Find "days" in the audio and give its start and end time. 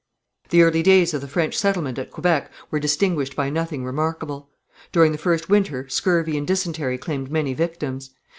0.81-1.13